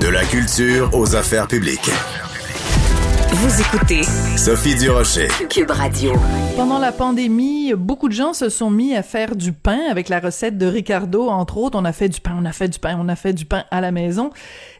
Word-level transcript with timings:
De 0.00 0.08
la 0.08 0.24
culture 0.24 0.88
aux 0.94 1.14
affaires 1.14 1.46
publiques. 1.46 1.90
Vous 3.32 3.60
écoutez 3.60 4.02
Sophie 4.36 4.74
Durocher. 4.74 5.28
Cube 5.48 5.70
Radio. 5.70 6.14
Pendant 6.56 6.80
la 6.80 6.90
pandémie, 6.90 7.72
beaucoup 7.74 8.08
de 8.08 8.12
gens 8.12 8.32
se 8.32 8.48
sont 8.48 8.70
mis 8.70 8.96
à 8.96 9.04
faire 9.04 9.36
du 9.36 9.52
pain 9.52 9.78
avec 9.88 10.08
la 10.08 10.18
recette 10.18 10.58
de 10.58 10.66
Ricardo, 10.66 11.28
entre 11.28 11.56
autres. 11.56 11.78
On 11.78 11.84
a 11.84 11.92
fait 11.92 12.08
du 12.08 12.20
pain, 12.20 12.36
on 12.36 12.44
a 12.44 12.50
fait 12.50 12.68
du 12.68 12.80
pain, 12.80 12.98
on 13.00 13.08
a 13.08 13.14
fait 13.14 13.32
du 13.32 13.44
pain 13.44 13.64
à 13.70 13.80
la 13.80 13.92
maison. 13.92 14.30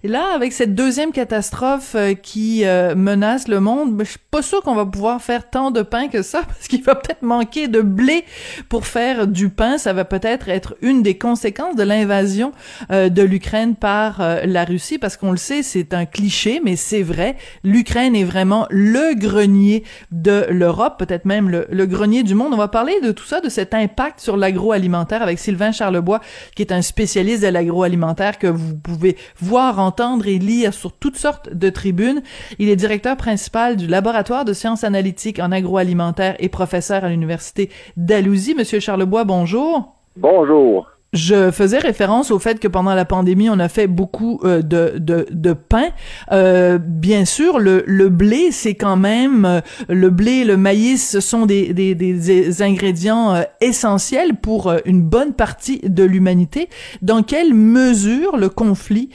Et 0.03 0.09
là, 0.09 0.35
avec 0.35 0.53
cette 0.53 0.75
deuxième 0.75 1.13
catastrophe 1.13 1.95
euh, 1.95 2.15
qui 2.15 2.65
euh, 2.65 2.97
menace 2.97 3.47
le 3.47 3.61
monde, 3.61 3.95
ben, 3.97 4.05
je 4.05 4.11
suis 4.11 4.21
pas 4.31 4.43
sûr 4.43 4.63
qu'on 4.63 4.75
va 4.75 4.85
pouvoir 4.85 5.23
faire 5.23 5.49
tant 5.49 5.71
de 5.71 5.83
pain 5.83 6.09
que 6.09 6.23
ça, 6.23 6.43
parce 6.47 6.67
qu'il 6.67 6.83
va 6.83 6.97
peut-être 6.97 7.23
manquer 7.23 7.69
de 7.69 7.83
blé 7.83 8.25
pour 8.69 8.85
faire 8.85 9.29
du 9.29 9.49
pain. 9.49 9.79
Ça 9.79 9.93
va 9.93 10.05
peut-être 10.05 10.49
être 10.49 10.75
une 10.83 11.03
des 11.05 11.17
conséquences 11.17 11.77
de 11.77 11.85
l'invasion 11.85 12.51
euh, 12.91 13.11
de 13.11 13.23
l'Ukraine 13.23 13.77
par 13.77 14.21
la 14.45 14.65
Russie, 14.65 14.99
parce 14.99 15.17
qu'on 15.17 15.31
le 15.31 15.37
sait, 15.37 15.63
c'est 15.63 15.95
un 15.95 16.05
cliché, 16.05 16.61
mais 16.65 16.75
c'est 16.75 17.03
vrai. 17.03 17.37
L'Ukraine 17.63 18.17
est 18.17 18.25
vraiment 18.25 18.40
le 18.71 19.15
grenier 19.15 19.85
de 20.11 20.47
l'Europe, 20.51 20.99
peut-être 20.99 21.25
même 21.25 21.49
le, 21.49 21.67
le, 21.71 21.87
grenier 21.87 22.23
du 22.23 22.35
monde. 22.35 22.53
On 22.53 22.57
va 22.57 22.69
parler 22.69 23.01
de 23.01 23.13
tout 23.13 23.25
ça, 23.25 23.41
de 23.41 23.49
cet 23.49 23.75
impact 23.75 24.21
sur 24.21 24.37
l'agroalimentaire 24.37 25.23
avec 25.23 25.39
Sylvain 25.39 25.73
Charlebois, 25.73 26.21
qui 26.55 26.63
est 26.63 26.73
un 26.73 26.83
spécialiste 26.83 27.43
de 27.43 27.49
l'agroalimentaire 27.49 28.39
que 28.39 28.47
vous 28.47 28.77
pouvez 28.77 29.17
voir, 29.41 29.79
entendre 29.79 30.27
et 30.27 30.39
lire 30.39 30.75
sur 30.75 30.93
toutes 30.93 31.17
sortes 31.17 31.53
de 31.53 31.71
tribunes. 31.71 32.23
Il 32.59 32.69
est 32.69 32.77
directeur 32.77 33.17
principal 33.17 33.77
du 33.77 33.87
laboratoire 33.87 34.45
de 34.45 34.53
sciences 34.53 34.85
analytiques 34.85 35.39
en 35.39 35.53
agroalimentaire 35.53 36.37
et 36.39 36.49
professeur 36.49 37.05
à 37.05 37.09
l'université 37.09 37.71
d'Alousie. 37.97 38.55
Monsieur 38.55 38.81
Charlebois, 38.81 39.25
bonjour. 39.25 39.97
Bonjour. 40.17 40.91
Je 41.13 41.51
faisais 41.51 41.79
référence 41.79 42.31
au 42.31 42.39
fait 42.39 42.61
que 42.61 42.69
pendant 42.69 42.95
la 42.95 43.05
pandémie, 43.05 43.51
on 43.51 43.59
a 43.59 43.69
fait 43.69 43.89
beaucoup 43.89 44.41
euh, 44.45 44.63
de, 44.63 44.97
de, 44.97 45.53
pain. 45.53 45.89
Euh, 46.31 46.79
bien 46.79 47.25
sûr, 47.25 47.59
le, 47.59 47.83
le 47.87 48.09
blé, 48.09 48.53
c'est 48.53 48.77
quand 48.77 48.97
même 48.97 49.45
euh, 49.45 49.61
le 49.89 50.11
blé, 50.11 50.45
le 50.45 50.57
maïs, 50.57 51.11
ce 51.11 51.19
sont 51.19 51.47
des, 51.47 51.75
des, 51.75 51.97
des 51.97 52.63
ingrédients 52.63 53.43
essentiels 53.61 54.37
pour 54.37 54.73
une 54.85 55.03
bonne 55.03 55.33
partie 55.33 55.81
de 55.83 56.05
l'humanité. 56.05 56.69
Dans 57.03 57.25
quelle 57.25 57.55
mesure 57.55 58.37
le 58.37 58.49
conflit 58.49 59.11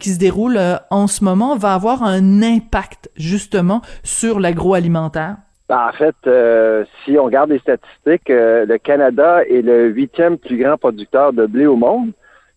qui 0.00 0.12
se 0.12 0.18
déroule 0.18 0.58
en 0.90 1.06
ce 1.06 1.22
moment 1.22 1.56
va 1.56 1.74
avoir 1.74 2.02
un 2.02 2.42
impact 2.42 3.10
justement 3.16 3.82
sur 4.02 4.40
l'agroalimentaire? 4.40 5.36
Ben, 5.68 5.88
en 5.88 5.92
fait, 5.92 6.14
euh, 6.26 6.84
si 7.04 7.18
on 7.18 7.24
regarde 7.24 7.50
les 7.50 7.58
statistiques, 7.58 8.30
euh, 8.30 8.66
le 8.66 8.78
Canada 8.78 9.42
est 9.44 9.62
le 9.62 9.88
huitième 9.88 10.38
plus 10.38 10.58
grand 10.58 10.76
producteur 10.76 11.32
de 11.32 11.46
blé 11.46 11.66
au 11.66 11.76
monde. 11.76 12.12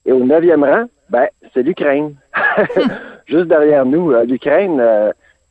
Et 0.06 0.12
au 0.12 0.24
neuvième 0.24 0.64
rang, 0.64 0.86
ben, 1.10 1.28
c'est 1.54 1.64
l'Ukraine. 1.64 2.16
Juste 3.26 3.48
derrière 3.48 3.86
nous, 3.86 4.12
euh, 4.12 4.26
l'Ukraine, 4.26 4.82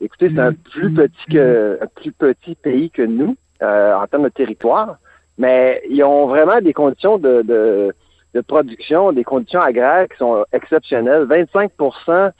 écoutez, 0.00 0.30
c'est 0.32 0.40
un 0.40 0.52
plus 0.52 0.92
petit 0.92 1.26
que 1.32 1.78
un 1.80 1.86
plus 1.86 2.12
petit 2.12 2.54
pays 2.54 2.90
que 2.90 3.02
nous 3.02 3.36
en 3.60 4.06
termes 4.08 4.24
de 4.24 4.28
territoire, 4.28 4.98
mais 5.36 5.82
ils 5.90 6.02
ont 6.04 6.26
vraiment 6.26 6.60
des 6.60 6.72
conditions 6.72 7.18
de, 7.18 7.42
de, 7.42 7.92
de 8.34 8.40
production, 8.40 9.12
des 9.12 9.24
conditions 9.24 9.60
agraires 9.60 10.08
qui 10.08 10.16
sont 10.16 10.44
exceptionnelles. 10.52 11.24
25% 11.24 12.30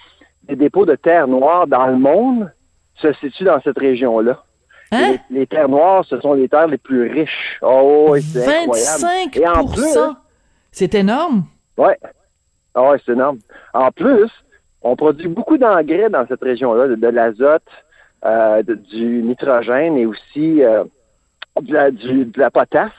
des 0.44 0.54
dépôts 0.54 0.86
de 0.86 0.94
terre 0.94 1.26
noire 1.26 1.66
dans 1.66 1.88
le 1.88 1.96
monde 1.96 2.52
se 2.96 3.12
situent 3.14 3.44
dans 3.44 3.60
cette 3.60 3.78
région-là. 3.78 4.44
Hein? 4.90 5.16
Les, 5.30 5.46
terres 5.46 5.68
noires, 5.68 6.04
ce 6.04 6.20
sont 6.20 6.34
les 6.34 6.48
terres 6.48 6.68
les 6.68 6.78
plus 6.78 7.10
riches. 7.10 7.58
Oh, 7.62 8.16
c'est 8.20 8.44
25 8.44 9.36
Et 9.36 9.46
en 9.46 9.66
plus, 9.66 9.98
c'est 10.72 10.94
énorme. 10.94 11.44
Ouais. 11.76 11.98
Ah 12.74 12.90
ouais, 12.90 12.98
c'est 13.04 13.12
énorme. 13.12 13.38
En 13.74 13.90
plus, 13.90 14.30
on 14.82 14.96
produit 14.96 15.28
beaucoup 15.28 15.58
d'engrais 15.58 16.08
dans 16.08 16.26
cette 16.26 16.42
région-là, 16.42 16.88
de, 16.88 17.06
l'azote, 17.08 17.62
euh, 18.24 18.62
du 18.62 19.22
nitrogène 19.22 19.96
et 19.98 20.06
aussi 20.06 20.62
euh, 20.62 20.84
de, 21.60 21.72
la, 21.72 21.90
de 21.90 22.30
la 22.36 22.50
potasse. 22.50 22.92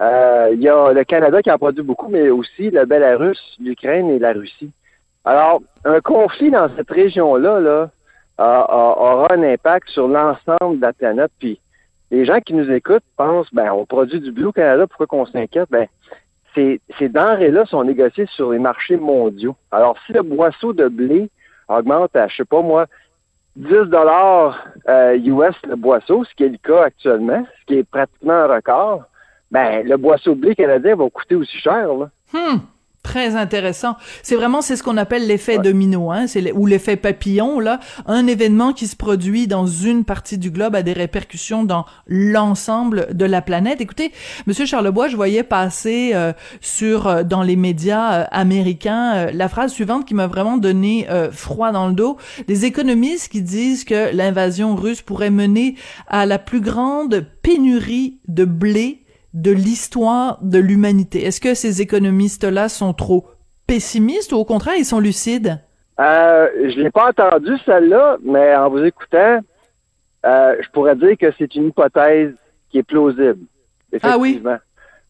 Euh, 0.00 0.50
il 0.54 0.62
y 0.62 0.68
a 0.68 0.92
le 0.92 1.04
Canada 1.04 1.42
qui 1.42 1.50
en 1.50 1.58
produit 1.58 1.82
beaucoup, 1.82 2.08
mais 2.08 2.30
aussi 2.30 2.70
le 2.70 2.86
Belarus, 2.86 3.38
l'Ukraine 3.60 4.08
et 4.10 4.18
la 4.18 4.32
Russie. 4.32 4.70
Alors, 5.24 5.60
un 5.84 6.00
conflit 6.00 6.50
dans 6.50 6.74
cette 6.74 6.90
région-là, 6.90 7.60
là, 7.60 7.90
aura 8.40 9.28
un 9.32 9.42
impact 9.42 9.88
sur 9.90 10.08
l'ensemble 10.08 10.76
de 10.76 10.82
la 10.82 10.92
planète. 10.92 11.30
Puis 11.38 11.60
les 12.10 12.24
gens 12.24 12.40
qui 12.40 12.54
nous 12.54 12.70
écoutent 12.70 13.04
pensent, 13.16 13.52
ben, 13.52 13.70
on 13.72 13.86
produit 13.86 14.20
du 14.20 14.32
blé 14.32 14.44
au 14.44 14.52
Canada, 14.52 14.86
pourquoi 14.86 15.06
qu'on 15.06 15.26
s'inquiète? 15.26 15.68
Ben, 15.70 15.86
ces, 16.54 16.80
denrées-là 17.00 17.64
sont 17.66 17.84
négociées 17.84 18.26
sur 18.34 18.50
les 18.50 18.58
marchés 18.58 18.96
mondiaux. 18.96 19.56
Alors, 19.70 19.96
si 20.06 20.12
le 20.12 20.22
boisseau 20.22 20.72
de 20.72 20.88
blé 20.88 21.30
augmente 21.68 22.16
à, 22.16 22.26
je 22.26 22.36
sais 22.36 22.44
pas 22.44 22.62
moi, 22.62 22.86
10 23.56 23.68
dollars 23.88 24.64
euh, 24.88 25.16
US 25.16 25.54
le 25.66 25.76
boisseau, 25.76 26.24
ce 26.24 26.34
qui 26.34 26.44
est 26.44 26.48
le 26.48 26.58
cas 26.58 26.84
actuellement, 26.84 27.46
ce 27.60 27.66
qui 27.66 27.74
est 27.78 27.88
pratiquement 27.88 28.32
un 28.32 28.46
record, 28.46 29.02
ben, 29.50 29.86
le 29.86 29.96
boisseau 29.96 30.34
de 30.34 30.40
blé 30.40 30.54
canadien 30.54 30.96
va 30.96 31.08
coûter 31.10 31.34
aussi 31.36 31.56
cher, 31.58 31.94
là. 31.94 32.10
Hmm. 32.32 32.58
Très 33.10 33.34
intéressant. 33.34 33.96
C'est 34.22 34.36
vraiment 34.36 34.62
c'est 34.62 34.76
ce 34.76 34.84
qu'on 34.84 34.96
appelle 34.96 35.26
l'effet 35.26 35.58
domino, 35.58 36.12
hein, 36.12 36.28
c'est 36.28 36.52
ou 36.52 36.64
l'effet 36.64 36.94
papillon 36.94 37.58
là. 37.58 37.80
Un 38.06 38.28
événement 38.28 38.72
qui 38.72 38.86
se 38.86 38.94
produit 38.94 39.48
dans 39.48 39.66
une 39.66 40.04
partie 40.04 40.38
du 40.38 40.52
globe 40.52 40.76
a 40.76 40.84
des 40.84 40.92
répercussions 40.92 41.64
dans 41.64 41.86
l'ensemble 42.06 43.08
de 43.10 43.24
la 43.24 43.42
planète. 43.42 43.80
Écoutez, 43.80 44.12
Monsieur 44.46 44.64
Charlebois, 44.64 45.08
je 45.08 45.16
voyais 45.16 45.42
passer 45.42 46.12
euh, 46.14 46.32
sur 46.60 47.08
euh, 47.08 47.24
dans 47.24 47.42
les 47.42 47.56
médias 47.56 48.12
euh, 48.12 48.24
américains 48.30 49.32
la 49.32 49.48
phrase 49.48 49.72
suivante 49.72 50.06
qui 50.06 50.14
m'a 50.14 50.28
vraiment 50.28 50.56
donné 50.56 51.08
froid 51.32 51.72
dans 51.72 51.88
le 51.88 51.94
dos. 51.94 52.16
Des 52.46 52.64
économistes 52.64 53.32
qui 53.32 53.42
disent 53.42 53.82
que 53.82 54.14
l'invasion 54.14 54.76
russe 54.76 55.02
pourrait 55.02 55.30
mener 55.30 55.74
à 56.06 56.26
la 56.26 56.38
plus 56.38 56.60
grande 56.60 57.26
pénurie 57.42 58.18
de 58.28 58.44
blé 58.44 59.02
de 59.34 59.50
l'histoire 59.50 60.38
de 60.42 60.58
l'humanité. 60.58 61.24
Est-ce 61.24 61.40
que 61.40 61.54
ces 61.54 61.82
économistes-là 61.82 62.68
sont 62.68 62.92
trop 62.92 63.26
pessimistes 63.66 64.32
ou 64.32 64.36
au 64.36 64.44
contraire, 64.44 64.74
ils 64.76 64.84
sont 64.84 65.00
lucides? 65.00 65.60
Euh, 66.00 66.48
je 66.56 66.80
l'ai 66.80 66.90
pas 66.90 67.10
entendu 67.10 67.52
celle-là, 67.64 68.16
mais 68.24 68.56
en 68.56 68.70
vous 68.70 68.82
écoutant, 68.82 69.38
euh, 70.26 70.56
je 70.60 70.68
pourrais 70.70 70.96
dire 70.96 71.16
que 71.18 71.32
c'est 71.38 71.54
une 71.54 71.68
hypothèse 71.68 72.32
qui 72.70 72.78
est 72.78 72.82
plausible. 72.82 73.44
Effectivement. 73.92 74.10
Ah 74.10 74.18
oui? 74.18 74.42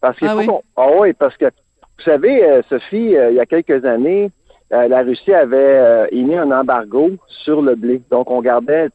Parce 0.00 0.18
que 0.18 0.26
ah 0.26 0.36
oui? 0.36 0.46
Ah 0.76 0.88
oui, 0.98 1.12
parce 1.12 1.36
que 1.36 1.46
vous 1.46 2.04
savez, 2.04 2.44
euh, 2.44 2.62
Sophie, 2.68 3.16
euh, 3.16 3.30
il 3.30 3.36
y 3.36 3.40
a 3.40 3.46
quelques 3.46 3.84
années, 3.84 4.30
la 4.70 5.02
Russie 5.02 5.34
avait 5.34 6.08
émis 6.12 6.36
un 6.36 6.52
embargo 6.52 7.10
sur 7.26 7.60
le 7.60 7.74
blé. 7.74 8.02
Donc, 8.08 8.30
on 8.30 8.40
gardait 8.40 8.88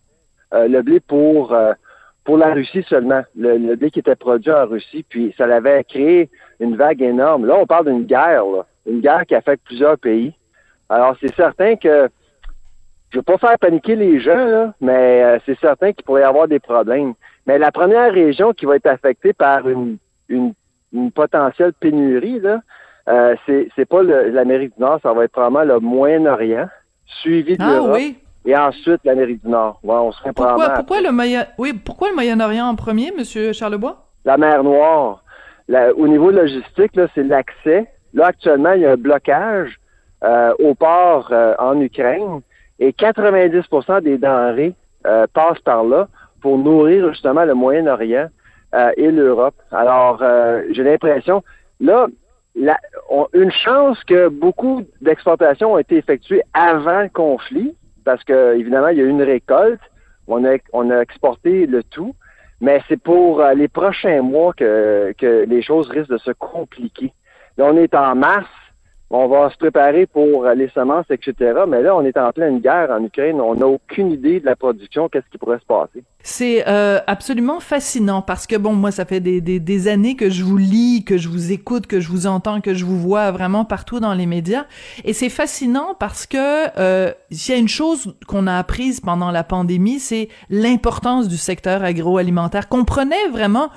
le 0.54 0.82
blé 0.82 1.02
pour 1.02 1.54
pour 2.26 2.38
la 2.38 2.54
Russie 2.54 2.84
seulement, 2.90 3.22
le, 3.38 3.76
blé 3.76 3.92
qui 3.92 4.00
était 4.00 4.16
produit 4.16 4.52
en 4.52 4.66
Russie, 4.66 5.06
puis 5.08 5.34
ça 5.38 5.46
avait 5.46 5.84
créé 5.84 6.30
une 6.60 6.76
vague 6.76 7.02
énorme. 7.02 7.46
Là, 7.46 7.56
on 7.58 7.68
parle 7.68 7.86
d'une 7.86 8.04
guerre, 8.04 8.44
une 8.88 9.00
guerre 9.00 9.26
qui 9.28 9.36
affecte 9.36 9.64
plusieurs 9.64 9.98
pays. 9.98 10.34
Alors, 10.90 11.16
c'est 11.22 11.34
certain 11.36 11.76
que 11.76 12.10
je 13.12 13.18
ne 13.18 13.20
veux 13.20 13.24
pas 13.24 13.38
faire 13.38 13.60
paniquer 13.60 13.96
les 13.96 14.20
gens, 14.20 14.74
mais 14.82 15.24
euh, 15.24 15.38
c'est 15.46 15.58
certain 15.60 15.94
qu'il 15.94 16.04
pourrait 16.04 16.22
y 16.22 16.26
avoir 16.26 16.48
des 16.48 16.60
problèmes. 16.60 17.14
Mais 17.46 17.60
la 17.60 17.72
première 17.72 18.12
région 18.12 18.54
qui 18.54 18.66
va 18.66 18.76
être 18.76 18.88
affectée 18.88 19.34
par 19.34 19.70
une, 19.70 19.98
une, 20.28 20.54
potentielle 21.14 21.74
pénurie, 21.74 22.40
là, 22.40 22.62
euh, 23.08 23.36
c'est, 23.46 23.86
pas 23.86 24.02
l'Amérique 24.02 24.74
du 24.76 24.82
Nord, 24.82 25.00
ça 25.04 25.14
va 25.14 25.26
être 25.26 25.32
probablement 25.32 25.76
le 25.76 25.80
Moyen-Orient, 25.80 26.68
suivi 27.06 27.56
de 27.56 27.64
ah, 27.64 27.84
Oui 27.84 28.18
et 28.46 28.56
ensuite 28.56 29.02
l'Amérique 29.04 29.44
du 29.44 29.50
Nord. 29.50 29.80
on 29.84 30.12
serait 30.12 30.34
pourquoi, 30.34 30.70
pourquoi 30.70 31.02
le 31.02 31.12
Moyen, 31.12 31.46
oui, 31.58 31.74
pourquoi 31.74 32.10
le 32.10 32.16
Moyen-Orient 32.16 32.68
en 32.68 32.76
premier, 32.76 33.12
Monsieur 33.18 33.54
Charlebois? 33.54 34.06
La 34.24 34.38
mer 34.38 34.64
Noire. 34.64 35.24
au 35.98 36.08
niveau 36.08 36.32
logistique, 36.32 36.96
là, 36.96 37.08
c'est 37.16 37.24
l'accès. 37.24 37.88
Là, 38.14 38.28
actuellement, 38.28 38.74
il 38.74 38.82
y 38.82 38.86
a 38.86 38.92
un 38.92 38.98
blocage 38.98 39.80
euh, 40.24 40.54
au 40.60 40.74
port 40.74 41.30
euh, 41.32 41.54
en 41.60 41.80
Ukraine 41.82 42.42
et 42.80 42.92
90% 42.92 44.02
des 44.02 44.18
denrées 44.18 44.74
euh, 45.06 45.28
passent 45.34 45.60
par 45.60 45.84
là 45.84 46.08
pour 46.42 46.58
nourrir 46.58 47.12
justement 47.12 47.44
le 47.46 47.54
Moyen-Orient 47.54 48.30
et 48.98 49.10
l'Europe. 49.10 49.56
Alors, 49.72 50.22
j'ai 50.72 50.84
l'impression, 50.84 51.42
là, 51.80 52.08
la, 52.56 52.78
une 53.34 53.52
chance 53.52 54.04
que 54.04 54.28
beaucoup 54.28 54.84
d'exportations 55.00 55.74
ont 55.74 55.78
été 55.78 55.96
effectuées 55.96 56.42
avant 56.54 57.04
le 57.04 57.08
conflit, 57.08 57.74
parce 58.06 58.24
que 58.24 58.56
évidemment, 58.56 58.88
il 58.88 58.98
y 58.98 59.02
a 59.02 59.04
eu 59.04 59.10
une 59.10 59.24
récolte. 59.24 59.82
On 60.28 60.46
a, 60.46 60.56
on 60.72 60.90
a 60.90 61.02
exporté 61.02 61.66
le 61.66 61.84
tout. 61.84 62.16
Mais 62.62 62.82
c'est 62.88 63.02
pour 63.02 63.42
euh, 63.42 63.54
les 63.54 63.68
prochains 63.68 64.22
mois 64.22 64.54
que, 64.54 65.14
que 65.18 65.46
les 65.46 65.62
choses 65.62 65.90
risquent 65.90 66.12
de 66.12 66.18
se 66.18 66.32
compliquer. 66.32 67.12
Là, 67.58 67.66
on 67.66 67.76
est 67.76 67.94
en 67.94 68.16
mars. 68.16 68.48
On 69.12 69.28
va 69.28 69.50
se 69.52 69.58
préparer 69.58 70.08
pour 70.08 70.46
les 70.46 70.70
semences, 70.70 71.06
etc. 71.10 71.34
Mais 71.68 71.82
là, 71.84 71.96
on 71.96 72.02
est 72.02 72.18
en 72.18 72.32
pleine 72.32 72.60
guerre 72.60 72.90
en 72.92 73.04
Ukraine. 73.04 73.40
On 73.40 73.56
n'a 73.56 73.68
aucune 73.68 74.12
idée 74.12 74.40
de 74.40 74.46
la 74.46 74.56
production, 74.56 75.10
qu'est-ce 75.10 75.30
qui 75.32 75.38
pourrait 75.38 75.60
se 75.60 75.66
passer. 75.66 76.04
C'est 76.24 76.68
euh, 76.68 77.00
absolument 77.06 77.60
fascinant 77.60 78.24
parce 78.24 78.48
que, 78.48 78.56
bon, 78.56 78.74
moi, 78.74 78.90
ça 78.90 79.06
fait 79.06 79.20
des, 79.20 79.42
des, 79.42 79.60
des, 79.60 79.88
années 79.88 80.16
que 80.16 80.32
je 80.32 80.44
vous 80.44 80.58
lis, 80.58 81.04
que 81.06 81.18
je 81.18 81.30
vous 81.30 81.52
écoute, 81.52 81.86
que 81.86 82.00
je 82.00 82.10
vous 82.10 82.26
entends, 82.26 82.62
que 82.62 82.74
je 82.74 82.84
vous 82.84 82.98
vois 82.98 83.32
vraiment 83.32 83.64
partout 83.64 84.00
dans 84.00 84.16
les 84.16 84.26
médias. 84.26 84.66
Et 85.04 85.14
c'est 85.14 85.30
fascinant 85.30 85.94
parce 86.00 86.26
que 86.26 86.80
euh, 86.80 87.12
s'il 87.30 87.54
y 87.54 87.58
a 87.58 87.62
une 87.62 87.68
chose 87.68 88.16
qu'on 88.28 88.48
a 88.48 88.58
apprise 88.58 89.02
pendant 89.02 89.30
la 89.30 89.44
pandémie, 89.44 90.00
c'est 90.00 90.30
l'importance 90.50 91.28
du 91.28 91.38
secteur 91.38 91.84
agroalimentaire, 91.84 92.68
prenait 92.86 93.28
vraiment 93.32 93.70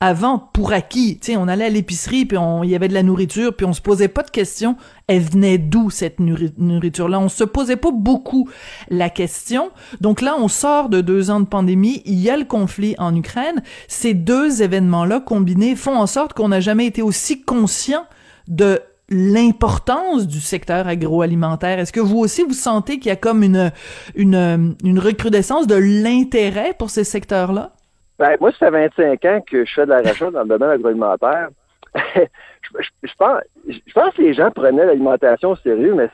avant 0.00 0.38
pour 0.52 0.72
acquis. 0.72 1.18
Tu 1.18 1.32
sais, 1.32 1.36
on 1.36 1.48
allait 1.48 1.64
à 1.64 1.70
l'épicerie, 1.70 2.26
puis 2.26 2.36
il 2.64 2.70
y 2.70 2.74
avait 2.74 2.88
de 2.88 2.94
la 2.94 3.02
nourriture, 3.02 3.56
puis 3.56 3.64
on 3.64 3.72
se 3.72 3.80
posait 3.80 4.08
pas 4.08 4.22
de 4.22 4.30
questions. 4.30 4.76
Elle 5.06 5.22
venait 5.22 5.58
d'où 5.58 5.88
cette 5.88 6.20
nourriture-là? 6.20 7.18
On 7.18 7.28
se 7.28 7.44
posait 7.44 7.76
pas 7.76 7.90
beaucoup 7.92 8.48
la 8.90 9.08
question. 9.08 9.70
Donc 10.00 10.20
là, 10.20 10.36
on 10.38 10.48
sort 10.48 10.90
de 10.90 11.00
deux 11.00 11.30
ans 11.30 11.40
de 11.40 11.46
pandémie. 11.46 12.02
Il 12.04 12.20
y 12.20 12.28
a 12.28 12.36
le 12.36 12.44
conflit 12.44 12.94
en 12.98 13.14
Ukraine. 13.14 13.62
Ces 13.88 14.12
deux 14.12 14.62
événements-là 14.62 15.20
combinés 15.20 15.76
font 15.76 15.96
en 15.96 16.06
sorte 16.06 16.34
qu'on 16.34 16.48
n'a 16.48 16.60
jamais 16.60 16.86
été 16.86 17.00
aussi 17.00 17.42
conscient 17.42 18.04
de 18.48 18.80
l'importance 19.08 20.26
du 20.26 20.40
secteur 20.40 20.88
agroalimentaire. 20.88 21.78
Est-ce 21.78 21.92
que 21.92 22.00
vous 22.00 22.18
aussi 22.18 22.42
vous 22.42 22.54
sentez 22.54 22.98
qu'il 22.98 23.08
y 23.08 23.12
a 23.12 23.16
comme 23.16 23.44
une 23.44 23.72
une, 24.16 24.76
une 24.82 24.98
recrudescence 24.98 25.66
de 25.66 25.76
l'intérêt 25.76 26.74
pour 26.76 26.90
ces 26.90 27.04
secteurs-là? 27.04 27.75
Ben, 28.18 28.36
moi, 28.40 28.50
ça 28.52 28.70
fait 28.70 28.88
25 28.96 29.24
ans 29.26 29.40
que 29.46 29.64
je 29.64 29.74
fais 29.74 29.84
de 29.84 29.90
la 29.90 29.98
recherche 29.98 30.32
dans 30.32 30.42
le 30.42 30.48
domaine 30.48 30.70
agroalimentaire. 30.70 31.48
je, 32.14 33.14
pense, 33.18 33.40
je 33.68 33.92
pense 33.92 34.14
que 34.14 34.22
les 34.22 34.34
gens 34.34 34.50
prenaient 34.50 34.86
l'alimentation 34.86 35.50
au 35.50 35.56
sérieux, 35.56 35.94
mais 35.94 36.08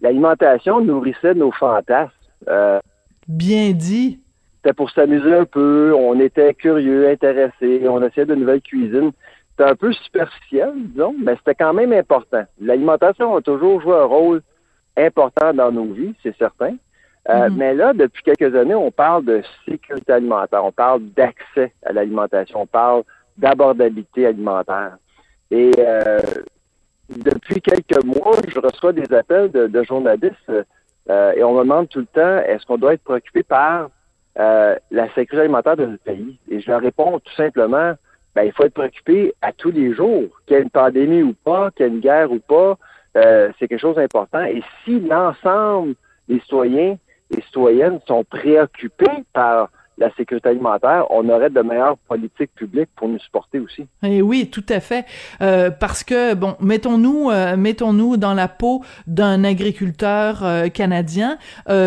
l'alimentation 0.00 0.80
nourrissait 0.80 1.34
nos 1.34 1.52
fantasmes. 1.52 2.12
Euh, 2.48 2.80
Bien 3.28 3.72
dit. 3.72 4.20
C'était 4.56 4.74
pour 4.74 4.90
s'amuser 4.90 5.32
un 5.34 5.44
peu, 5.44 5.94
on 5.96 6.18
était 6.18 6.54
curieux, 6.54 7.08
intéressés, 7.08 7.82
on 7.88 8.02
essayait 8.02 8.26
de 8.26 8.34
nouvelles 8.34 8.62
cuisines. 8.62 9.12
C'était 9.50 9.70
un 9.70 9.76
peu 9.76 9.92
superficiel, 9.92 10.72
disons, 10.74 11.14
mais 11.18 11.36
c'était 11.36 11.54
quand 11.54 11.72
même 11.72 11.92
important. 11.92 12.44
L'alimentation 12.60 13.36
a 13.36 13.40
toujours 13.40 13.80
joué 13.80 13.94
un 13.94 14.04
rôle 14.04 14.42
important 14.96 15.54
dans 15.54 15.70
nos 15.70 15.92
vies, 15.92 16.14
c'est 16.22 16.36
certain. 16.36 16.76
Euh, 17.28 17.48
mhm. 17.48 17.56
Mais 17.56 17.74
là, 17.74 17.92
depuis 17.92 18.22
quelques 18.22 18.54
années, 18.54 18.74
on 18.74 18.90
parle 18.90 19.24
de 19.24 19.42
sécurité 19.68 20.12
alimentaire, 20.12 20.64
on 20.64 20.72
parle 20.72 21.02
d'accès 21.16 21.72
à 21.84 21.92
l'alimentation, 21.92 22.62
on 22.62 22.66
parle 22.66 23.02
d'abordabilité 23.36 24.26
alimentaire. 24.26 24.96
Et 25.50 25.72
euh, 25.78 26.20
depuis 27.08 27.60
quelques 27.60 28.04
mois, 28.04 28.36
je 28.48 28.58
reçois 28.60 28.92
des 28.92 29.12
appels 29.12 29.50
de, 29.50 29.82
journalistes 29.82 30.52
euh, 31.10 31.32
et 31.32 31.42
on 31.42 31.54
me 31.54 31.60
demande 31.60 31.88
tout 31.88 32.00
le 32.00 32.06
temps, 32.06 32.38
est-ce 32.46 32.64
qu'on 32.66 32.78
doit 32.78 32.94
être 32.94 33.04
préoccupé 33.04 33.42
par 33.42 33.90
la 34.36 35.06
sécurité 35.14 35.40
alimentaire 35.40 35.76
de 35.76 35.86
notre 35.86 36.02
pays? 36.02 36.38
Et 36.50 36.60
je 36.60 36.70
leur 36.70 36.80
réponds 36.80 37.18
tout 37.20 37.34
simplement, 37.34 37.94
ben, 38.34 38.42
il 38.42 38.52
faut 38.52 38.64
être 38.64 38.74
préoccupé 38.74 39.34
à 39.40 39.52
tous 39.52 39.70
les 39.70 39.94
jours, 39.94 40.28
qu'il 40.46 40.56
y 40.56 40.60
ait 40.60 40.62
une 40.62 40.70
pandémie 40.70 41.22
ou 41.22 41.32
pas, 41.32 41.70
qu'il 41.70 41.86
y 41.86 41.88
ait 41.88 41.92
une 41.92 42.00
guerre 42.00 42.30
ou 42.30 42.38
pas, 42.38 42.76
c'est 43.14 43.66
quelque 43.66 43.78
chose 43.78 43.96
d'important. 43.96 44.44
Et 44.44 44.62
si 44.84 45.00
l'ensemble 45.00 45.94
des 46.28 46.38
citoyens 46.40 46.96
les 47.30 47.42
citoyennes 47.42 48.00
sont 48.06 48.24
préoccupées 48.24 49.24
par 49.32 49.70
la 49.98 50.14
sécurité 50.14 50.50
alimentaire, 50.50 51.06
on 51.10 51.28
aurait 51.28 51.50
de 51.50 51.60
meilleures 51.60 51.96
politiques 52.08 52.54
publiques 52.54 52.90
pour 52.96 53.08
nous 53.08 53.18
supporter 53.18 53.58
aussi. 53.58 53.82
Et 54.02 54.18
eh 54.18 54.22
oui, 54.22 54.48
tout 54.50 54.64
à 54.68 54.80
fait. 54.80 55.06
Euh, 55.40 55.70
parce 55.70 56.04
que 56.04 56.34
bon, 56.34 56.54
mettons-nous, 56.60 57.30
euh, 57.30 57.56
mettons-nous 57.56 58.16
dans 58.16 58.34
la 58.34 58.48
peau 58.48 58.82
d'un 59.06 59.42
agriculteur 59.44 60.44
euh, 60.44 60.68
canadien. 60.68 61.38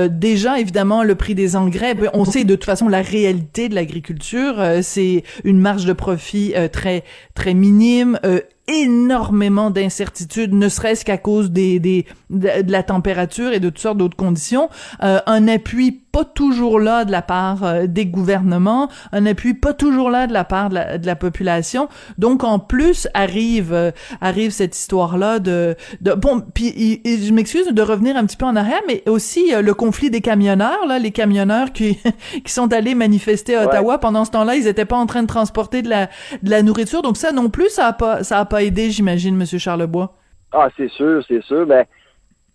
Déjà, 0.10 0.60
évidemment, 0.60 1.04
le 1.04 1.16
prix 1.16 1.36
des 1.36 1.56
engrais. 1.56 1.94
Ben, 1.94 2.10
on 2.14 2.26
sait 2.26 2.44
de 2.44 2.56
toute 2.56 2.66
façon 2.66 2.88
la 2.88 3.02
réalité 3.02 3.70
de 3.70 3.76
l'agriculture. 3.76 4.56
c'est 4.82 5.24
une 5.44 5.60
marge 5.60 5.86
de 5.86 5.94
profit 5.94 6.54
très 6.72 7.04
très 7.34 7.54
minime 7.54 8.20
énormément 8.69 9.71
d'incertitudes, 9.71 10.54
ne 10.54 10.69
serait-ce 10.69 11.04
qu'à 11.04 11.18
cause 11.18 11.51
des, 11.51 11.80
des 11.80 12.06
de, 12.30 12.50
la 12.71 12.83
température 12.83 13.51
et 13.51 13.60
de 13.60 13.69
toutes 13.69 13.80
sortes 13.80 13.98
d'autres 13.98 14.16
conditions. 14.16 14.69
Euh, 15.04 15.19
un 15.25 15.48
appui 15.48 15.92
pas 16.12 16.24
toujours 16.24 16.80
là 16.80 17.06
de 17.06 17.12
la 17.12 17.21
part 17.21 17.63
euh, 17.63 17.86
des 17.88 18.06
gouvernements, 18.06 18.89
un 19.12 19.25
appui 19.27 19.54
pas 19.54 19.74
toujours 19.74 20.10
là 20.10 20.25
de 20.25 20.33
la 20.33 20.44
part 20.44 20.69
de 20.69 20.75
la, 20.75 20.98
de 20.98 21.06
la 21.06 21.16
population. 21.16 21.88
Donc 22.18 22.44
en 22.44 22.60
plus 22.60 23.07
arrive 23.13 23.74
euh, 23.74 23.92
arrive 24.21 24.51
cette 24.51 24.75
histoire 24.75 25.18
là 25.18 25.39
de, 25.39 25.75
de 26.01 26.13
bon 26.13 26.42
puis 26.54 27.01
je 27.06 27.31
m'excuse 27.31 27.68
de 27.68 27.81
revenir 27.81 28.16
un 28.18 28.25
petit 28.25 28.38
peu 28.38 28.45
en 28.45 28.56
arrière, 28.56 28.81
mais 28.88 29.04
aussi 29.07 29.51
le 29.51 29.74
conflit 29.74 30.10
des 30.10 30.21
camionneurs 30.21 30.86
là, 30.88 31.00
les 31.00 31.12
camionneurs 31.12 31.71
qui 31.74 31.98
qui 32.44 32.51
sont 32.51 32.71
allés 32.74 32.95
manifester 32.95 33.56
à 33.56 33.66
Ottawa 33.66 33.98
pendant 34.00 34.25
ce 34.25 34.31
temps-là, 34.31 34.56
ils 34.56 34.68
étaient 34.68 34.86
pas 34.86 34.98
en 34.98 35.06
train 35.06 35.21
de 35.21 35.27
transporter 35.27 35.81
de 35.81 35.89
la 35.89 36.10
de 36.44 36.50
la 36.50 36.63
nourriture, 36.63 37.01
donc 37.01 37.18
ça 37.18 37.31
non 37.31 37.50
plus 37.50 37.69
ça 37.69 37.88
a 37.88 37.94
pas 37.94 38.24
ça 38.24 38.39
a 38.39 38.45
pas 38.45 38.59
aidé, 38.64 38.90
j'imagine, 38.90 39.36
Monsieur 39.36 39.60
Charlebois? 39.60 40.14
Ah, 40.52 40.70
c'est 40.78 40.90
sûr, 40.90 41.24
c'est 41.28 41.44
sûr. 41.44 41.66
Ben, 41.66 41.86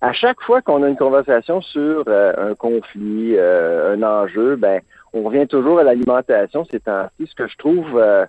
à 0.01 0.12
chaque 0.12 0.41
fois 0.43 0.61
qu'on 0.61 0.83
a 0.83 0.89
une 0.89 0.97
conversation 0.97 1.62
sur 1.62 2.05
euh, 2.09 2.51
un 2.51 2.55
conflit, 2.55 3.37
euh, 3.37 3.95
un 3.95 4.03
enjeu, 4.03 4.56
ben, 4.56 4.81
on 5.12 5.23
revient 5.23 5.47
toujours 5.47 5.79
à 5.79 5.83
l'alimentation 5.83 6.67
C'est 6.71 6.85
temps-ci. 6.85 7.27
Ce 7.27 7.35
que 7.35 7.49
je 7.49 7.56
trouve, 7.56 7.97
euh, 7.97 8.27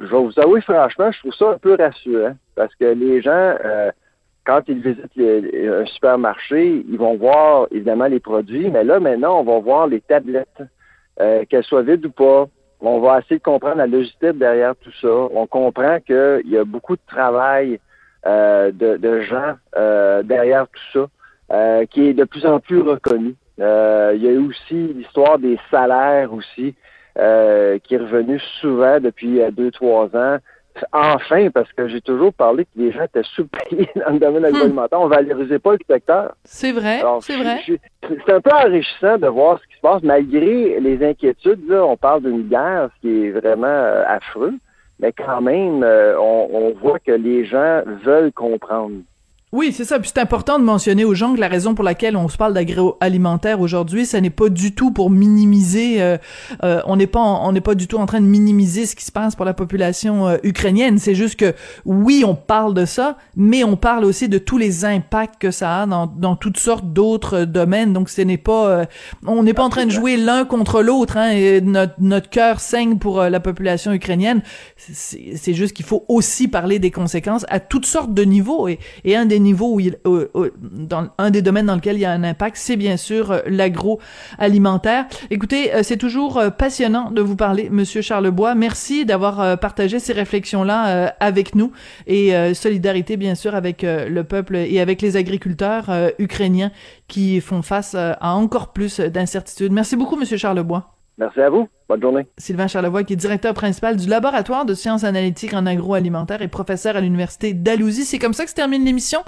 je 0.00 0.06
vais 0.06 0.18
vous 0.18 0.40
avouer 0.40 0.60
franchement, 0.62 1.12
je 1.12 1.18
trouve 1.20 1.34
ça 1.34 1.50
un 1.50 1.58
peu 1.58 1.76
rassurant 1.78 2.34
parce 2.56 2.74
que 2.74 2.86
les 2.86 3.22
gens, 3.22 3.54
quand 4.44 4.62
ils 4.66 4.80
visitent 4.80 5.16
un 5.16 5.86
supermarché, 5.86 6.84
ils 6.88 6.98
vont 6.98 7.16
voir 7.16 7.68
évidemment 7.70 8.06
les 8.06 8.18
produits, 8.18 8.68
mais 8.70 8.82
là 8.82 8.98
maintenant, 8.98 9.40
on 9.40 9.44
va 9.44 9.60
voir 9.60 9.86
les 9.86 10.00
tablettes, 10.00 10.62
qu'elles 11.18 11.64
soient 11.64 11.82
vides 11.82 12.06
ou 12.06 12.10
pas, 12.10 12.48
on 12.82 13.00
va 13.00 13.20
essayer 13.20 13.38
de 13.38 13.42
comprendre 13.42 13.76
la 13.76 13.86
logistique 13.86 14.38
derrière 14.38 14.74
tout 14.76 14.92
ça. 15.00 15.08
On 15.08 15.46
comprend 15.46 16.00
qu'il 16.00 16.42
y 16.46 16.58
a 16.58 16.64
beaucoup 16.64 16.96
de 16.96 17.02
travail 17.06 17.78
euh, 18.26 18.70
de, 18.72 19.20
gens 19.22 19.56
euh, 19.76 20.22
derrière 20.22 20.66
tout 20.68 20.92
ça, 20.92 21.06
euh, 21.54 21.86
qui 21.86 22.08
est 22.08 22.14
de 22.14 22.22
plus 22.24 22.46
en 22.46 22.60
plus 22.60 22.80
reconnu. 22.80 23.34
il 23.58 24.22
y 24.22 24.28
a 24.28 24.40
aussi 24.40 24.94
l'histoire 24.94 25.38
des 25.38 25.58
salaires 25.70 26.32
aussi, 26.32 26.74
qui 27.14 27.94
est 27.94 27.98
revenu 27.98 28.40
souvent 28.60 29.00
depuis 29.00 29.40
deux, 29.52 29.70
trois 29.70 30.06
ans. 30.16 30.38
Enfin, 30.92 31.50
parce 31.50 31.72
que 31.72 31.88
j'ai 31.88 32.00
toujours 32.00 32.32
parlé 32.32 32.64
que 32.64 32.70
les 32.76 32.92
gens 32.92 33.04
étaient 33.04 33.22
sous-payés 33.34 33.88
dans 33.96 34.12
le 34.12 34.18
domaine 34.18 34.42
hmm. 34.42 34.54
agroalimentaire. 34.54 35.00
On 35.00 35.08
valorisait 35.08 35.58
pas 35.58 35.72
le 35.72 35.78
secteur. 35.88 36.34
C'est 36.44 36.72
vrai, 36.72 37.02
c'est 37.20 37.36
vrai. 37.36 37.60
C'est 37.66 38.32
un 38.32 38.40
peu 38.40 38.50
enrichissant 38.50 39.18
de 39.18 39.26
voir 39.28 39.60
ce 39.60 39.66
qui 39.68 39.76
se 39.76 39.80
passe, 39.80 40.02
malgré 40.02 40.80
les 40.80 41.04
inquiétudes. 41.04 41.68
Là, 41.68 41.84
on 41.84 41.96
parle 41.96 42.22
d'une 42.22 42.48
guerre, 42.48 42.90
ce 42.96 43.00
qui 43.00 43.26
est 43.26 43.30
vraiment 43.30 43.66
euh, 43.66 44.04
affreux, 44.06 44.54
mais 44.98 45.12
quand 45.12 45.40
même, 45.40 45.82
euh, 45.82 46.18
on 46.18 46.72
voit 46.80 46.98
que 46.98 47.12
les 47.12 47.44
gens 47.44 47.82
veulent 48.04 48.32
comprendre. 48.32 48.96
Oui, 49.54 49.70
c'est 49.70 49.84
ça. 49.84 50.00
Puis 50.00 50.10
c'est 50.14 50.20
important 50.20 50.58
de 50.58 50.64
mentionner 50.64 51.04
aux 51.04 51.12
gens 51.12 51.34
que 51.34 51.40
la 51.40 51.48
raison 51.48 51.74
pour 51.74 51.84
laquelle 51.84 52.16
on 52.16 52.26
se 52.30 52.38
parle 52.38 52.54
d'agroalimentaire 52.54 53.60
aujourd'hui, 53.60 54.06
ça 54.06 54.18
n'est 54.18 54.30
pas 54.30 54.48
du 54.48 54.74
tout 54.74 54.92
pour 54.92 55.10
minimiser. 55.10 56.00
Euh, 56.00 56.16
euh, 56.64 56.80
on 56.86 56.96
n'est 56.96 57.06
pas, 57.06 57.20
on 57.20 57.52
n'est 57.52 57.60
pas 57.60 57.74
du 57.74 57.86
tout 57.86 57.98
en 57.98 58.06
train 58.06 58.22
de 58.22 58.26
minimiser 58.26 58.86
ce 58.86 58.96
qui 58.96 59.04
se 59.04 59.12
passe 59.12 59.36
pour 59.36 59.44
la 59.44 59.52
population 59.52 60.26
euh, 60.26 60.38
ukrainienne. 60.42 60.98
C'est 60.98 61.14
juste 61.14 61.36
que 61.36 61.54
oui, 61.84 62.24
on 62.26 62.34
parle 62.34 62.72
de 62.72 62.86
ça, 62.86 63.18
mais 63.36 63.62
on 63.62 63.76
parle 63.76 64.06
aussi 64.06 64.30
de 64.30 64.38
tous 64.38 64.56
les 64.56 64.86
impacts 64.86 65.38
que 65.38 65.50
ça 65.50 65.82
a 65.82 65.86
dans, 65.86 66.06
dans 66.06 66.34
toutes 66.34 66.58
sortes 66.58 66.90
d'autres 66.90 67.44
domaines. 67.44 67.92
Donc 67.92 68.08
ce 68.08 68.22
n'est 68.22 68.38
pas, 68.38 68.86
on 69.26 69.42
n'est 69.42 69.52
pas 69.52 69.64
en 69.64 69.70
train 69.70 69.84
de 69.84 69.90
jouer 69.90 70.16
l'un 70.16 70.46
contre 70.46 70.80
l'autre. 70.80 71.18
Hein, 71.18 71.32
et 71.32 71.60
notre 71.60 71.92
notre 71.98 72.30
cœur 72.30 72.58
saigne 72.58 72.96
pour 72.96 73.20
la 73.20 73.40
population 73.40 73.92
ukrainienne. 73.92 74.40
C'est 74.78 75.52
juste 75.52 75.74
qu'il 75.74 75.84
faut 75.84 76.06
aussi 76.08 76.48
parler 76.48 76.78
des 76.78 76.90
conséquences 76.90 77.44
à 77.50 77.60
toutes 77.60 77.84
sortes 77.84 78.14
de 78.14 78.22
niveaux. 78.22 78.66
Et, 78.66 78.78
et 79.04 79.14
un 79.14 79.26
des 79.26 79.41
niveau 79.42 79.74
où 79.74 79.80
il, 79.80 79.98
dans 80.62 81.08
un 81.18 81.30
des 81.30 81.42
domaines 81.42 81.66
dans 81.66 81.74
lequel 81.74 81.96
il 81.96 82.00
y 82.00 82.04
a 82.04 82.12
un 82.12 82.24
impact, 82.24 82.56
c'est 82.56 82.76
bien 82.76 82.96
sûr 82.96 83.30
euh, 83.30 83.40
l'agroalimentaire. 83.46 85.06
Écoutez, 85.30 85.74
euh, 85.74 85.82
c'est 85.82 85.96
toujours 85.96 86.38
euh, 86.38 86.50
passionnant 86.50 87.10
de 87.10 87.20
vous 87.20 87.36
parler, 87.36 87.68
Monsieur 87.70 88.02
Charlebois. 88.02 88.54
Merci 88.54 89.04
d'avoir 89.04 89.58
partagé 89.58 89.98
ces 89.98 90.12
réflexions-là 90.12 91.14
avec 91.20 91.54
nous 91.54 91.72
et 92.06 92.32
solidarité 92.54 93.16
bien 93.16 93.34
sûr 93.34 93.54
avec 93.54 93.82
le 93.82 94.22
peuple 94.22 94.56
et 94.56 94.80
avec 94.80 95.02
les 95.02 95.16
agriculteurs 95.16 95.90
ukrainiens 96.18 96.70
qui 97.08 97.40
font 97.40 97.62
face 97.62 97.94
à 97.94 98.34
encore 98.34 98.72
plus 98.72 99.00
d'incertitudes. 99.00 99.72
Merci 99.72 99.96
beaucoup, 99.96 100.16
Monsieur 100.16 100.36
Charlebois. 100.36 100.91
Merci 101.18 101.40
à 101.40 101.50
vous. 101.50 101.68
Bonne 101.88 102.00
journée. 102.00 102.26
Sylvain 102.38 102.66
Charlevoix, 102.66 103.04
qui 103.04 103.12
est 103.12 103.16
directeur 103.16 103.52
principal 103.52 103.96
du 103.96 104.08
laboratoire 104.08 104.64
de 104.64 104.72
sciences 104.72 105.04
analytiques 105.04 105.52
en 105.52 105.66
agroalimentaire 105.66 106.40
et 106.40 106.48
professeur 106.48 106.96
à 106.96 107.00
l'université 107.00 107.52
d'Alousie. 107.52 108.04
C'est 108.04 108.18
comme 108.18 108.32
ça 108.32 108.44
que 108.44 108.50
se 108.50 108.54
termine 108.54 108.84
l'émission. 108.84 109.20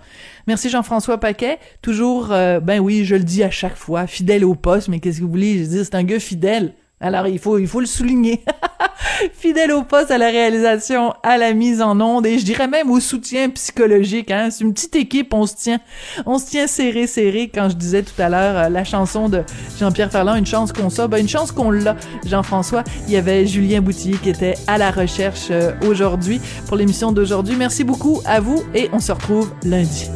Merci 0.47 0.71
Jean-François 0.71 1.19
Paquet. 1.19 1.59
Toujours, 1.83 2.33
euh, 2.33 2.61
ben 2.61 2.81
oui, 2.81 3.05
je 3.05 3.17
le 3.17 3.25
dis 3.25 3.43
à 3.43 3.51
chaque 3.51 3.77
fois, 3.77 4.07
fidèle 4.07 4.45
au 4.45 4.55
poste, 4.55 4.89
mais 4.89 5.01
qu'est-ce 5.01 5.19
que 5.19 5.25
vous 5.25 5.31
voulez? 5.31 5.59
Je 5.59 5.65
dis, 5.65 5.85
c'est 5.85 5.95
un 5.95 6.05
gars 6.05 6.21
fidèle. 6.21 6.73
Alors, 7.01 7.27
il 7.27 7.39
faut, 7.39 7.59
il 7.59 7.67
faut 7.67 7.81
le 7.81 7.87
souligner. 7.87 8.43
Fidèle 9.33 9.73
au 9.73 9.83
poste, 9.83 10.11
à 10.11 10.19
la 10.19 10.29
réalisation, 10.29 11.15
à 11.23 11.39
la 11.39 11.53
mise 11.53 11.83
en 11.83 12.01
onde 12.01 12.27
et 12.27 12.39
je 12.39 12.45
dirais 12.45 12.69
même 12.69 12.91
au 12.91 13.01
soutien 13.01 13.49
psychologique. 13.51 14.31
Hein. 14.31 14.49
C'est 14.51 14.65
une 14.65 14.73
petite 14.73 14.97
équipe, 14.97 15.33
on 15.35 15.47
se 15.47 15.57
tient, 15.57 15.81
on 16.27 16.39
se 16.39 16.47
tient 16.47 16.67
serré, 16.67 17.07
serré. 17.07 17.51
Quand 17.53 17.69
je 17.69 17.77
disais 17.77 18.03
tout 18.03 18.21
à 18.21 18.29
l'heure 18.29 18.57
euh, 18.57 18.69
la 18.69 18.85
chanson 18.85 19.29
de 19.29 19.43
Jean-Pierre 19.79 20.11
Ferland, 20.11 20.37
une 20.37 20.47
chance 20.47 20.73
qu'on 20.73 20.91
ça, 20.91 21.09
ben 21.09 21.19
une 21.19 21.29
chance 21.29 21.53
qu'on 21.53 21.71
l'a. 21.71 21.97
Jean-François, 22.27 22.85
il 23.07 23.15
y 23.15 23.17
avait 23.17 23.47
Julien 23.47 23.81
Boutillier 23.81 24.19
qui 24.19 24.31
était 24.31 24.55
à 24.67 24.79
la 24.79 24.91
recherche 24.91 25.49
euh, 25.51 25.73
aujourd'hui 25.89 26.41
pour 26.67 26.77
l'émission 26.77 27.13
d'aujourd'hui. 27.13 27.57
Merci 27.57 27.85
beaucoup 27.85 28.21
à 28.25 28.41
vous 28.41 28.63
et 28.75 28.89
on 28.93 29.01
se 29.01 29.13
retrouve 29.13 29.53
lundi. 29.65 30.11